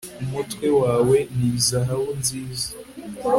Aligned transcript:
Umutwe 0.23 0.67
wawe 0.81 1.17
ni 1.37 1.49
zahabu 1.67 2.09
nziza 2.21 2.67